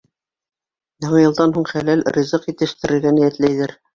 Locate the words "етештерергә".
2.53-3.13